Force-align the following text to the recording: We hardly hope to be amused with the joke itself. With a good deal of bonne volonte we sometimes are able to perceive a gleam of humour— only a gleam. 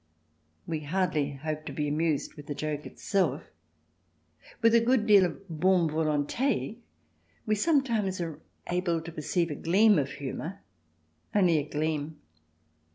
We 0.65 0.79
hardly 0.79 1.33
hope 1.33 1.63
to 1.67 1.71
be 1.71 1.87
amused 1.87 2.33
with 2.33 2.47
the 2.47 2.55
joke 2.55 2.87
itself. 2.87 3.43
With 4.63 4.73
a 4.73 4.79
good 4.79 5.05
deal 5.05 5.25
of 5.27 5.43
bonne 5.47 5.91
volonte 5.91 6.79
we 7.45 7.53
sometimes 7.53 8.19
are 8.19 8.41
able 8.65 8.99
to 8.99 9.11
perceive 9.11 9.51
a 9.51 9.55
gleam 9.55 9.99
of 9.99 10.09
humour— 10.13 10.61
only 11.35 11.59
a 11.59 11.69
gleam. 11.69 12.19